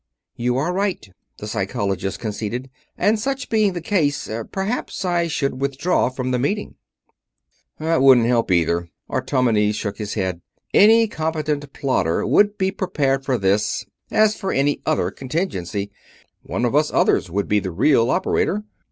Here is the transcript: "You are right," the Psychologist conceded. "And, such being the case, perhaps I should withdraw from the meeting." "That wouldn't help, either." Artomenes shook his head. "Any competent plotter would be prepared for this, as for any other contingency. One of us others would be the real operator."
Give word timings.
"You 0.35 0.57
are 0.57 0.73
right," 0.73 1.07
the 1.37 1.45
Psychologist 1.47 2.17
conceded. 2.17 2.71
"And, 2.97 3.19
such 3.19 3.49
being 3.49 3.73
the 3.73 3.81
case, 3.81 4.27
perhaps 4.51 5.05
I 5.05 5.27
should 5.27 5.61
withdraw 5.61 6.09
from 6.09 6.31
the 6.31 6.39
meeting." 6.39 6.73
"That 7.77 8.01
wouldn't 8.01 8.25
help, 8.25 8.49
either." 8.49 8.89
Artomenes 9.11 9.75
shook 9.75 9.99
his 9.99 10.15
head. 10.15 10.41
"Any 10.73 11.07
competent 11.07 11.71
plotter 11.71 12.25
would 12.25 12.57
be 12.57 12.71
prepared 12.71 13.23
for 13.23 13.37
this, 13.37 13.85
as 14.09 14.35
for 14.35 14.51
any 14.51 14.81
other 14.87 15.11
contingency. 15.11 15.91
One 16.41 16.65
of 16.65 16.73
us 16.73 16.91
others 16.91 17.29
would 17.29 17.47
be 17.47 17.59
the 17.59 17.69
real 17.69 18.09
operator." 18.09 18.63